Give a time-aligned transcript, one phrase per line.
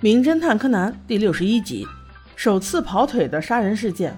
[0.00, 1.86] 名侦探柯南第六十一集，
[2.34, 4.14] 首次跑腿的杀人事件。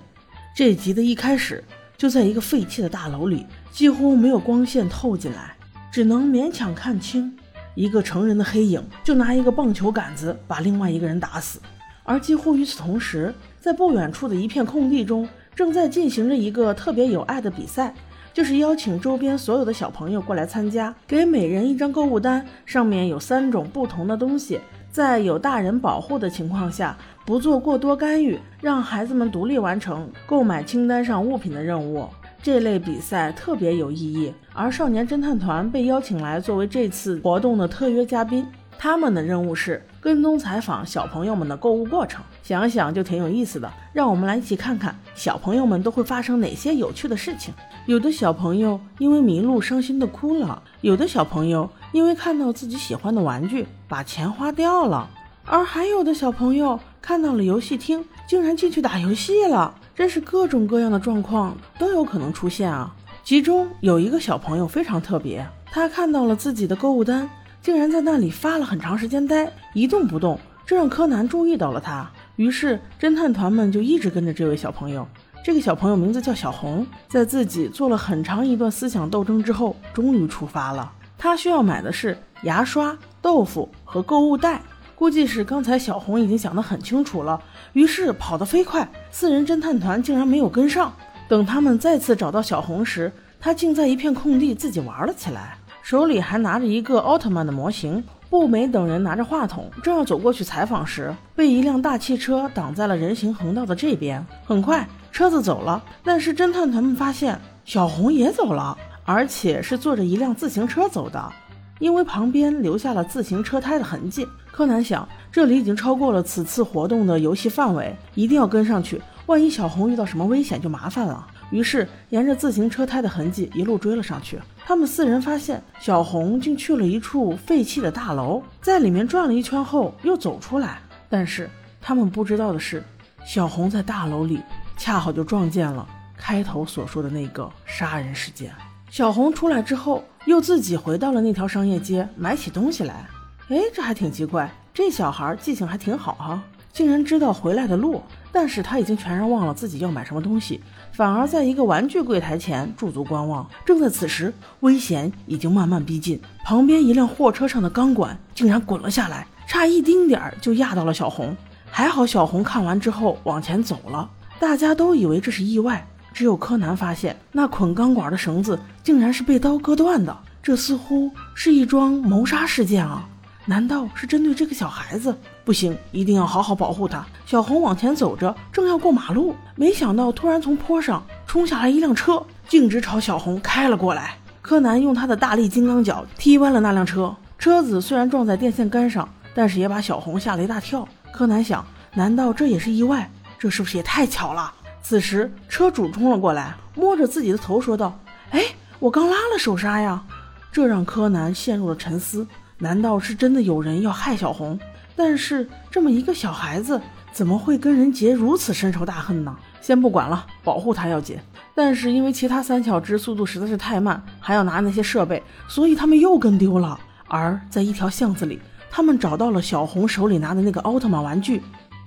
[0.56, 1.62] 这集的一开始
[1.98, 5.54] 就在一个废弃的大楼里，几乎没有光线透进来，
[5.92, 7.36] 只能勉强看清
[7.74, 11.60] 一个成人的黑影，就拿一个棒球杆子把另外一个人打死。
[12.02, 17.94] 而几乎与此同时，在不远处的一片空地中，正在进行着一个特别有爱的比赛，
[18.32, 24.58] 就是邀请周边所有的小朋友过来参加，给每人一张购物单，上面有三种不同的东西。
[24.96, 26.96] 在有大人保护的情况下，
[27.26, 32.08] 不做过多干预，让孩子们独立完成购买清单上物品的任务。
[32.42, 38.46] 这类比赛特别有意义，而少年侦探团被邀请来作为这次活动的特约嘉宾。
[38.78, 43.72] 他们的任务是跟踪采访小朋友们的购物过程，想想就挺有意思的。
[43.92, 47.52] 让我们来一起看看小朋友们都会发生哪些有趣的事情。
[47.86, 55.08] 有的小朋友因为迷路伤心的哭了，有的小朋友因为看到自己喜欢的玩具把钱花掉了，
[55.44, 59.74] 而还有的小朋友看到了游戏厅竟然进去打游戏了。
[59.94, 62.94] 真是各种各样的状况都有可能出现啊！
[63.24, 67.26] 其中有一个小朋友非常特别，他看到了自己的购物单。
[67.66, 72.08] 竟然在那里发了很长时间呆，一动不动，这让柯南注意到了他。
[72.36, 75.04] 于是侦探团们就一直跟着这位小朋友。
[75.44, 80.92] 这个小朋友名字叫小红，在自己做了很长一段思想斗争之后，终于出发了。
[81.18, 84.62] 他需要买的是牙刷、豆腐和购物袋。
[84.94, 87.42] 估计是刚才小红已经想得很清楚了，
[87.72, 88.88] 于是跑得飞快。
[89.10, 90.94] 四人侦探团竟然没有跟上。
[91.28, 95.58] 等他们再次找到小红时，他竟在一片空地自己玩了起来。
[95.86, 104.26] 手里还拿着一个奥特曼的模型，步美等人拿着话筒，正要走过去采访时，被一辆大汽车挡在了人行横道的这边。
[104.44, 111.32] 很快，车子走了，但是侦探团们发现小红也走了，而且是坐着一辆自行车走的，
[111.78, 114.26] 因为旁边留下了自行车胎的痕迹。
[114.50, 121.24] 柯南想，这里已经超过了此次活动的游戏范围，一定要跟上去，万一小红遇到什么危险就麻烦了。
[121.50, 124.38] 于是，沿着自行车胎的痕迹一路追了上去。
[124.64, 130.78] 他们四人发现小红竟去了一处废弃的大楼，在里面转了一圈后又走出来。
[131.08, 131.48] 但是
[131.80, 132.82] 他们不知道的是，
[133.24, 134.40] 小红在大楼里
[134.76, 135.86] 恰好就撞见了
[136.16, 138.52] 开头所说的那个杀人事件。
[138.90, 143.06] 小红出来之后，又自己回到了那条商业街买起东西来。
[143.48, 146.42] 哎，这还挺奇怪，这小孩记性还挺好哈，
[146.76, 148.02] 竟然知道回来的路。
[148.30, 150.60] 但是他已经全然忘了自己要买什么东西，
[150.92, 153.48] 反而在一个玩具柜台前驻足观望。
[153.64, 161.34] 正在此时，危险已经慢慢逼近，旁边一辆货车上的钢管竟然滚了下来，差一丁点儿就压到了小红。
[161.70, 173.08] 还好小红看完之后往前走了，大家都以为这是意外，只有柯南发现那捆钢管的绳子竟然是被刀割断的，这似乎是一桩谋杀事件啊！
[173.48, 175.16] 难道是针对这个小孩子？
[175.44, 177.06] 不行，一定要好好保护他。
[177.24, 184.18] 小红往前走着，正要过马路，没想到突然从坡上冲下来一辆车，径直朝小红开了过来。
[184.42, 190.86] 柯南用他的大力金刚脚踢弯了那辆车，车子虽然撞在电线杆上，但是也把小红吓了一大跳。
[191.12, 191.64] 柯南想，
[191.94, 193.08] 难道这也是意外？
[193.38, 194.52] 这是不是也太巧了？
[194.82, 197.96] 此时车主冲了过来，摸着自己的头说道
[198.30, 198.42] ：“哎，
[198.80, 200.02] 我刚拉了手刹呀！”
[200.50, 202.26] 这让柯南陷入了沉思。
[202.58, 204.58] 难道是真的有人要害小红？
[204.94, 206.80] 但是这么一个小孩子，
[207.12, 209.36] 怎么会跟人结如此深仇大恨呢？
[209.60, 211.18] 先不管了，保护他要紧。
[211.54, 216.78] 但是因为其他三小只速度实在是太慢，还要拿那些设备，所以他们又跟丢了。
[217.08, 218.40] 而在一条巷子里，
[218.70, 221.42] 他们找到了小红手里拿的那个奥特曼玩具，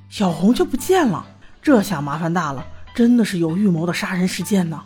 [0.08, 1.26] 小红却不见了。
[1.62, 4.80] 这下麻烦大了，真的是有预谋的杀人事件呢。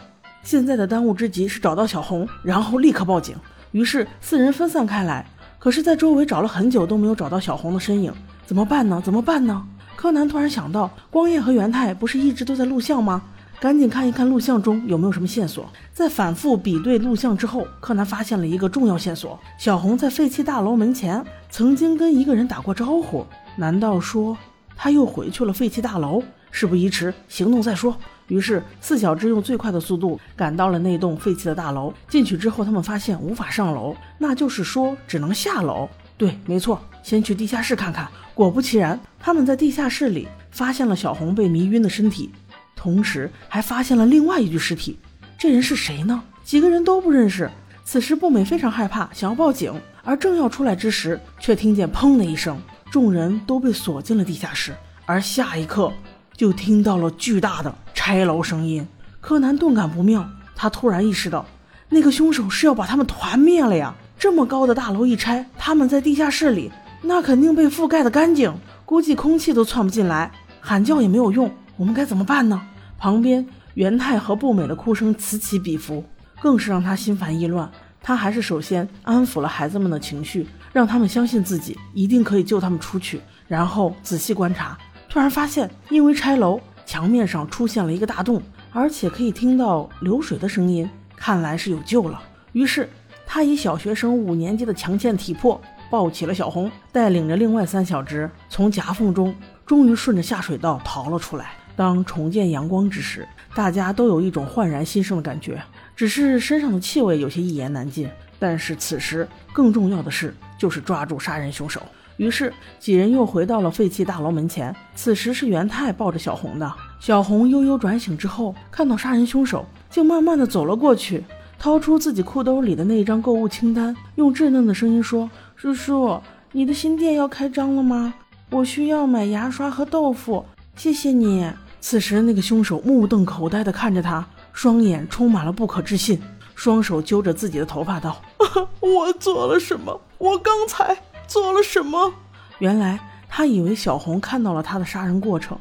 [0.44, 3.36] 现在的当务之急是找到小红，然后立刻报警。
[3.72, 5.26] 于是四人分散开来。
[5.64, 8.12] 可是，在周围找了很久都没有找到小红的身影，
[8.46, 9.02] 怎么办呢？
[9.02, 9.66] 怎么办呢？
[9.96, 13.22] 柯南突然想到，光彦和元太不是一直都在录像吗？
[13.62, 15.66] 赶紧看一看录像中有没有什么线索。
[15.94, 23.26] 在反复比对录像之后，柯南发现了一个重要线索：小红在废弃大楼门前曾经跟一个人打过招呼。
[23.56, 24.38] 难道说
[24.76, 26.22] 他又回去了废弃大楼？
[26.52, 27.96] 事不宜迟，行动再说。
[28.34, 31.94] 于是，四小只用最快的速度赶到了那栋废弃的大楼。
[32.10, 35.88] 进去之后，他们发现无法上楼，那就是说只能下楼。
[36.18, 38.08] 对，没错，先去地下室看看。
[38.34, 42.32] 果不其然，他们在地下室里发现了小红被迷晕的身体，
[42.76, 44.98] 同时还发现了另外一具尸体。
[45.38, 46.24] 这人是谁呢？
[46.44, 47.50] 几个人都不认识。
[47.86, 52.60] 此时，步美非常害怕，想要报警，而正要出来之时，却听见砰的一声，
[52.90, 54.74] 众人都被锁进了地下室。
[55.06, 55.92] 而下一刻，
[56.34, 57.76] 就听到了巨大的。
[58.06, 58.86] 拆楼声音，
[59.22, 60.30] 柯南顿感不妙。
[60.58, 61.46] 他突然意识到，
[61.88, 63.96] 那个凶手是要把他们团灭了呀！
[64.20, 66.70] 这么高的大楼一拆，他们在地下室里，
[67.02, 68.54] 那肯定被覆盖的干净。
[68.84, 70.30] 估计空气都窜不进来，
[70.60, 72.62] 喊叫也没有用，我们该怎么办呢？
[72.98, 76.04] 旁边元太和步美的哭声此起彼伏，
[76.42, 77.72] 更是让他心烦意乱。
[78.02, 84.78] 他还是首先安抚了孩子们的情绪，让他们相信自己一定可以救他们出去，然后仔细观察，
[85.08, 88.42] 突然发现因为拆楼，墙面上出现了一个大洞，
[88.72, 92.22] 而且可以听到流水的声音，看来是有救了。
[92.52, 92.90] 于是
[93.26, 95.62] 他以小学生五年级的强健体魄。
[95.90, 101.52] 抱起了小红，带领着另外三小只从夹缝中终于顺着下水道逃了出来。
[101.76, 105.62] 当重见阳光之时，大家都有一种焕然新生的感觉，
[105.96, 108.10] 只是身上的气味有些一言难尽。
[108.40, 111.80] 但是此时更重要的事就是抓住杀人凶手。
[112.18, 114.76] 于是几人又回到了废弃大楼门前。
[114.96, 121.24] 此时是元太抱着小红的，小红悠悠转醒之后，看到杀人凶手，竟慢慢的走了过去，
[121.58, 125.30] 掏出自己裤兜里的那张购物清单，用稚嫩的声音说。
[125.56, 126.20] 叔叔，
[126.52, 128.14] 你的新店要开张了吗？
[128.50, 130.46] 我需要买牙刷和豆腐，
[130.76, 131.50] 谢谢你。
[131.80, 136.22] 此时，那个凶手目瞪口呆的看着他，双眼充满了不可置信，
[136.54, 138.22] 双手揪着自己的头发道
[138.80, 140.00] ：“我做了什么？
[140.18, 140.96] 我刚才
[141.28, 142.14] 做了什么？”
[142.60, 145.58] 原来，他以为小红看到了他的杀人过程，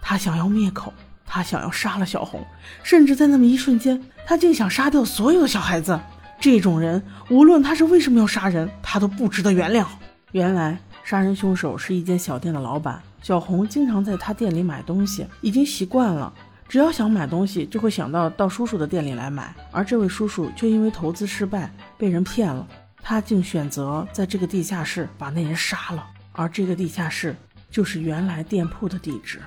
[0.00, 0.92] 他想要灭口，
[1.26, 2.44] 他想要杀了小红，
[2.82, 5.98] 甚至在那么一瞬间，他竟想杀掉所有的小孩子。
[6.38, 9.86] 这种人，无论他是为什么要杀人，他都不值得原谅。
[10.32, 16.32] 原来，杀人凶手是一间小店的老板，小红经常在他店里买东西，已经习惯了。
[16.68, 19.54] 只要想买东西，就会想到到叔叔的店里来买。
[19.70, 22.66] 而这位叔叔却因为投资失败被人骗了，
[23.08, 26.04] 他竟选择在这个地下室把那人杀了。
[26.32, 27.36] 而这个地下室
[27.70, 29.40] 就是原来店铺的地址。